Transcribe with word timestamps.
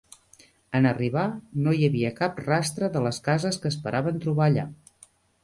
En 0.77 0.87
arribar, 0.91 1.25
no 1.65 1.73
hi 1.79 1.85
havia 1.89 2.11
cap 2.21 2.41
rastre 2.47 2.91
de 2.97 3.05
les 3.09 3.21
cases 3.29 3.61
que 3.67 3.71
esperaven 3.75 4.19
trobar 4.27 4.49
allà. 4.51 4.67